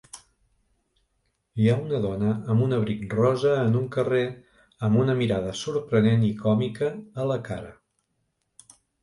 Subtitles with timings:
[1.63, 4.23] Hi ha una dona amb un abric rosa en un carrer
[4.89, 6.91] amb una mirada sorprenent i còmica
[7.23, 7.71] a la cara